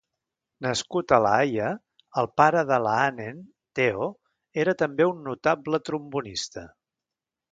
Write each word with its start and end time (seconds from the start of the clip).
Nascut 0.65 1.11
a 1.15 1.19
La 1.25 1.33
Haia, 1.41 1.67
el 2.21 2.29
pare 2.41 2.63
de 2.71 2.79
Laanen, 2.87 3.43
Theo, 3.81 4.09
era 4.65 4.77
també 4.81 5.09
un 5.13 5.23
notable 5.29 5.83
trombonista. 5.91 6.65